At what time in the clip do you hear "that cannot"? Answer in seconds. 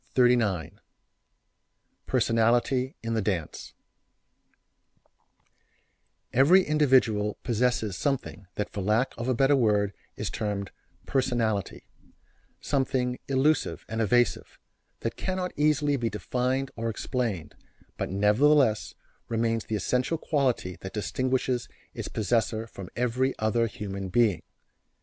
15.01-15.53